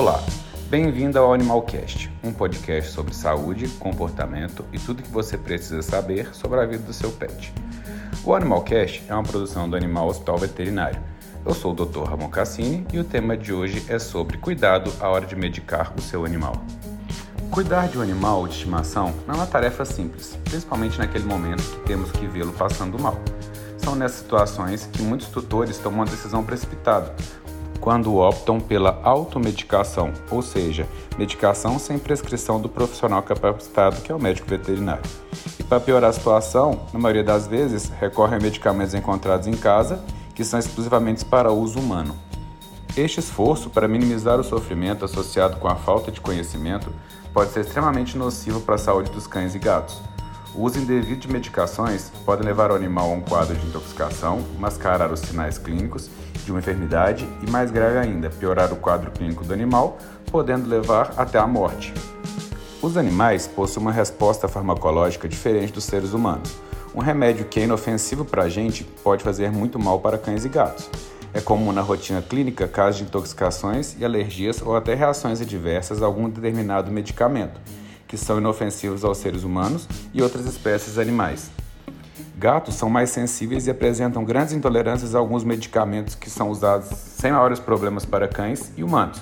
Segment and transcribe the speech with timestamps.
[0.00, 0.22] Olá,
[0.70, 6.60] bem-vindo ao Animalcast, um podcast sobre saúde, comportamento e tudo que você precisa saber sobre
[6.60, 7.52] a vida do seu pet.
[8.22, 11.02] O Animalcast é uma produção do Animal Hospital Veterinário.
[11.44, 12.04] Eu sou o Dr.
[12.04, 16.00] Ramon Cassini e o tema de hoje é sobre cuidado à hora de medicar o
[16.00, 16.52] seu animal.
[17.50, 21.86] Cuidar de um animal de estimação não é uma tarefa simples, principalmente naquele momento que
[21.88, 23.18] temos que vê-lo passando mal.
[23.78, 27.16] São nessas situações que muitos tutores tomam uma decisão precipitada,
[27.80, 34.20] quando optam pela automedicação, ou seja, medicação sem prescrição do profissional capacitado, que é o
[34.20, 35.02] médico veterinário.
[35.58, 40.02] E para piorar a situação, na maioria das vezes, recorrem a medicamentos encontrados em casa,
[40.34, 42.14] que são exclusivamente para uso humano.
[42.96, 46.92] Este esforço para minimizar o sofrimento associado com a falta de conhecimento
[47.32, 50.00] pode ser extremamente nocivo para a saúde dos cães e gatos.
[50.58, 55.12] O uso indevido de medicações pode levar o animal a um quadro de intoxicação, mascarar
[55.12, 56.10] os sinais clínicos
[56.44, 59.98] de uma enfermidade e, mais grave ainda, piorar o quadro clínico do animal,
[60.32, 61.94] podendo levar até a morte.
[62.82, 66.52] Os animais possuem uma resposta farmacológica diferente dos seres humanos.
[66.92, 70.48] Um remédio que é inofensivo para a gente pode fazer muito mal para cães e
[70.48, 70.90] gatos.
[71.32, 76.06] É comum na rotina clínica casos de intoxicações e alergias ou até reações adversas a
[76.06, 77.60] algum determinado medicamento
[78.08, 81.50] que são inofensivos aos seres humanos e outras espécies animais.
[82.36, 87.32] Gatos são mais sensíveis e apresentam grandes intolerâncias a alguns medicamentos que são usados sem
[87.32, 89.20] maiores problemas para cães e humanos.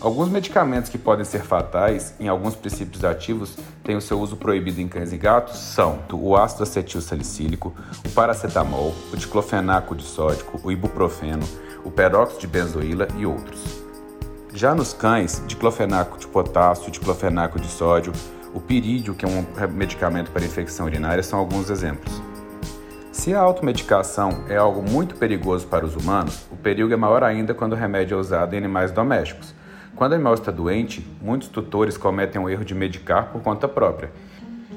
[0.00, 4.80] Alguns medicamentos que podem ser fatais em alguns princípios ativos têm o seu uso proibido
[4.80, 7.74] em cães e gatos são o ácido acetil salicílico,
[8.06, 11.42] o paracetamol, o diclofenaco disódico, o ibuprofeno,
[11.84, 13.87] o peróxido de benzoíla e outros.
[14.58, 18.12] Já nos cães, diclofenaco de potássio, diclofenaco de sódio,
[18.52, 22.20] o pirídeo, que é um medicamento para infecção urinária, são alguns exemplos.
[23.12, 27.54] Se a automedicação é algo muito perigoso para os humanos, o perigo é maior ainda
[27.54, 29.54] quando o remédio é usado em animais domésticos.
[29.94, 34.10] Quando o animal está doente, muitos tutores cometem o erro de medicar por conta própria.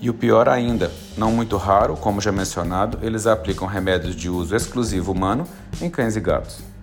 [0.00, 0.88] E o pior ainda,
[1.18, 5.48] não muito raro, como já mencionado, eles aplicam remédios de uso exclusivo humano
[5.82, 6.73] em cães e gatos.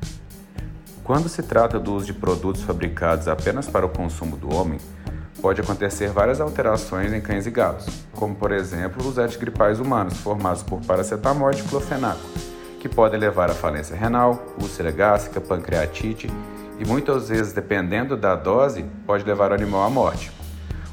[1.04, 4.80] Quando se trata do uso de produtos fabricados apenas para o consumo do homem,
[5.42, 10.62] pode acontecer várias alterações em cães e gatos, como por exemplo os antigripais humanos formados
[10.62, 12.22] por paracetamol e diclofenaco,
[12.80, 16.30] que podem levar à falência renal, úlcera gástrica, pancreatite
[16.80, 20.32] e muitas vezes, dependendo da dose, pode levar o animal à morte.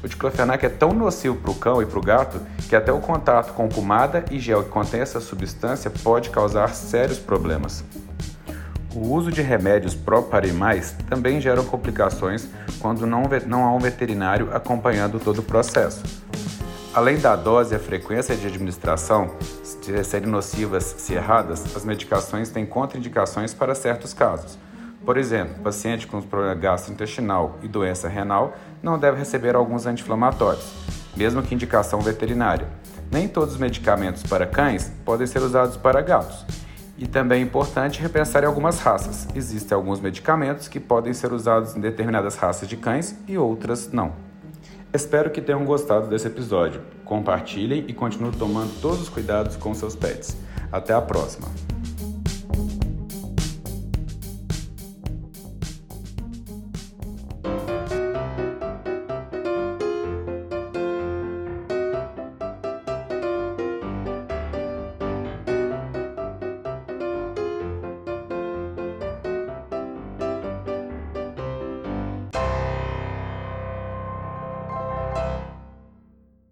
[0.03, 2.99] O diclofenaco é tão nocivo para o cão e para o gato que até o
[2.99, 7.83] contato com pomada e gel que contém essa substância pode causar sérios problemas.
[8.95, 12.47] O uso de remédios para animais também gera complicações
[12.79, 16.03] quando não, não há um veterinário acompanhando todo o processo.
[16.91, 19.35] Além da dose e a frequência de administração
[19.85, 24.57] de serem nocivas se erradas, as medicações têm contraindicações para certos casos.
[25.05, 30.65] Por exemplo, paciente com problema gastrointestinal e doença renal não deve receber alguns anti-inflamatórios,
[31.15, 32.67] mesmo que indicação veterinária.
[33.11, 36.45] Nem todos os medicamentos para cães podem ser usados para gatos.
[36.99, 39.25] E também é importante repensar em algumas raças.
[39.33, 44.11] Existem alguns medicamentos que podem ser usados em determinadas raças de cães e outras não.
[44.93, 46.81] Espero que tenham gostado desse episódio.
[47.05, 50.35] Compartilhem e continuem tomando todos os cuidados com seus pets.
[50.71, 51.78] Até a próxima!